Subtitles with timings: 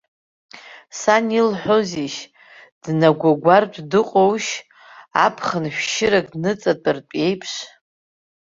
[0.99, 2.19] Сан илҳәозеишь,
[2.83, 4.51] днагәагәартә дыҟоушь,
[5.25, 7.51] аԥхын шәшьырак дныҵатәартә еиԥш?